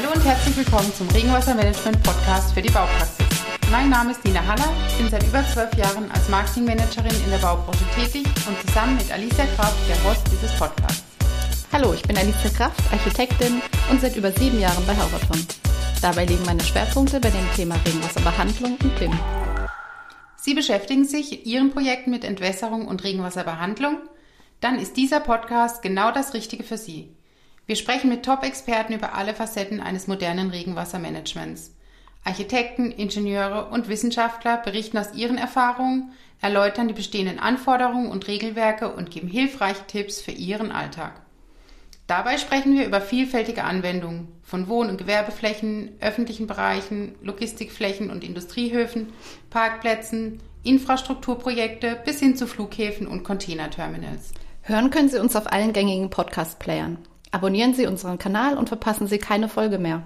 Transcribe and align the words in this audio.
Hallo 0.00 0.12
und 0.14 0.24
herzlich 0.24 0.56
willkommen 0.56 0.94
zum 0.94 1.08
Regenwassermanagement 1.08 2.00
Podcast 2.04 2.54
für 2.54 2.62
die 2.62 2.70
Baupraxis. 2.70 3.26
Mein 3.68 3.90
Name 3.90 4.12
ist 4.12 4.24
Nina 4.24 4.46
Haller, 4.46 4.72
ich 4.86 4.96
bin 4.96 5.08
seit 5.08 5.24
über 5.26 5.44
zwölf 5.52 5.74
Jahren 5.74 6.08
als 6.12 6.28
Marketingmanagerin 6.28 7.24
in 7.24 7.30
der 7.32 7.38
Baubranche 7.38 7.84
tätig 7.96 8.24
und 8.46 8.56
zusammen 8.64 8.96
mit 8.96 9.10
Alicia 9.10 9.44
Kraft 9.56 9.76
der 9.88 9.96
Host 10.04 10.22
dieses 10.30 10.56
Podcasts. 10.56 11.02
Hallo, 11.72 11.92
ich 11.94 12.02
bin 12.02 12.16
Alicia 12.16 12.48
Kraft, 12.50 12.80
Architektin 12.92 13.60
und 13.90 14.00
seit 14.00 14.14
über 14.14 14.30
sieben 14.30 14.60
Jahren 14.60 14.86
bei 14.86 14.96
Hauberton. 14.96 15.44
Dabei 16.00 16.26
liegen 16.26 16.44
meine 16.44 16.62
Schwerpunkte 16.62 17.18
bei 17.18 17.30
dem 17.30 17.52
Thema 17.56 17.74
Regenwasserbehandlung 17.84 18.78
und 18.80 18.98
BIM. 19.00 19.18
Sie 20.36 20.54
beschäftigen 20.54 21.06
sich 21.06 21.44
in 21.44 21.50
Ihren 21.50 21.70
Projekten 21.72 22.12
mit 22.12 22.22
Entwässerung 22.22 22.86
und 22.86 23.02
Regenwasserbehandlung? 23.02 23.98
Dann 24.60 24.78
ist 24.78 24.96
dieser 24.96 25.18
Podcast 25.18 25.82
genau 25.82 26.12
das 26.12 26.34
Richtige 26.34 26.62
für 26.62 26.78
Sie. 26.78 27.16
Wir 27.68 27.76
sprechen 27.76 28.08
mit 28.08 28.24
Top-Experten 28.24 28.94
über 28.94 29.14
alle 29.14 29.34
Facetten 29.34 29.82
eines 29.82 30.06
modernen 30.06 30.48
Regenwassermanagements. 30.48 31.74
Architekten, 32.24 32.90
Ingenieure 32.90 33.68
und 33.68 33.88
Wissenschaftler 33.88 34.56
berichten 34.56 34.96
aus 34.96 35.12
ihren 35.12 35.36
Erfahrungen, 35.36 36.12
erläutern 36.40 36.88
die 36.88 36.94
bestehenden 36.94 37.38
Anforderungen 37.38 38.10
und 38.10 38.26
Regelwerke 38.26 38.90
und 38.90 39.10
geben 39.10 39.28
hilfreiche 39.28 39.86
Tipps 39.86 40.18
für 40.18 40.30
Ihren 40.30 40.72
Alltag. 40.72 41.20
Dabei 42.06 42.38
sprechen 42.38 42.74
wir 42.74 42.86
über 42.86 43.02
vielfältige 43.02 43.64
Anwendungen 43.64 44.28
von 44.42 44.66
Wohn- 44.68 44.88
und 44.88 44.96
Gewerbeflächen, 44.96 45.90
öffentlichen 46.00 46.46
Bereichen, 46.46 47.16
Logistikflächen 47.20 48.10
und 48.10 48.24
Industriehöfen, 48.24 49.12
Parkplätzen, 49.50 50.40
Infrastrukturprojekte 50.62 52.00
bis 52.02 52.18
hin 52.18 52.34
zu 52.34 52.46
Flughäfen 52.46 53.06
und 53.06 53.24
Containerterminals. 53.24 54.32
Hören 54.62 54.88
können 54.88 55.10
Sie 55.10 55.20
uns 55.20 55.36
auf 55.36 55.52
allen 55.52 55.74
gängigen 55.74 56.08
Podcast-Playern. 56.08 56.96
Abonnieren 57.30 57.74
Sie 57.74 57.86
unseren 57.86 58.18
Kanal 58.18 58.56
und 58.56 58.68
verpassen 58.68 59.06
Sie 59.06 59.18
keine 59.18 59.48
Folge 59.48 59.78
mehr. 59.78 60.02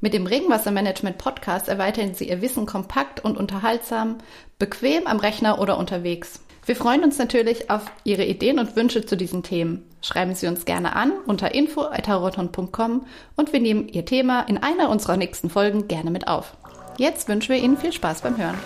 Mit 0.00 0.14
dem 0.14 0.26
Regenwassermanagement 0.26 1.16
Podcast 1.16 1.68
erweitern 1.68 2.14
Sie 2.14 2.28
Ihr 2.28 2.42
Wissen 2.42 2.66
kompakt 2.66 3.24
und 3.24 3.36
unterhaltsam, 3.36 4.18
bequem 4.58 5.06
am 5.06 5.20
Rechner 5.20 5.60
oder 5.60 5.78
unterwegs. 5.78 6.40
Wir 6.64 6.76
freuen 6.76 7.04
uns 7.04 7.18
natürlich 7.18 7.70
auf 7.70 7.82
Ihre 8.04 8.24
Ideen 8.24 8.58
und 8.58 8.76
Wünsche 8.76 9.04
zu 9.06 9.16
diesen 9.16 9.42
Themen. 9.42 9.84
Schreiben 10.00 10.34
Sie 10.34 10.46
uns 10.46 10.64
gerne 10.64 10.94
an 10.94 11.12
unter 11.26 11.54
info.taroton.com 11.54 13.06
und 13.36 13.52
wir 13.52 13.60
nehmen 13.60 13.88
Ihr 13.88 14.04
Thema 14.04 14.42
in 14.42 14.58
einer 14.58 14.88
unserer 14.88 15.16
nächsten 15.16 15.50
Folgen 15.50 15.88
gerne 15.88 16.10
mit 16.10 16.28
auf. 16.28 16.56
Jetzt 16.98 17.28
wünschen 17.28 17.54
wir 17.54 17.62
Ihnen 17.62 17.76
viel 17.76 17.92
Spaß 17.92 18.22
beim 18.22 18.36
Hören. 18.36 18.58